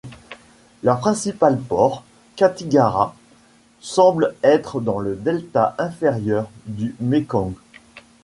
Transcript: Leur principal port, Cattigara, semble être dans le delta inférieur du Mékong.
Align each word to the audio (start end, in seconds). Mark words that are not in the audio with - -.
Leur 0.81 0.97
principal 0.99 1.59
port, 1.61 2.03
Cattigara, 2.35 3.13
semble 3.81 4.33
être 4.41 4.81
dans 4.81 4.97
le 4.97 5.15
delta 5.15 5.75
inférieur 5.77 6.49
du 6.65 6.95
Mékong. 6.99 7.53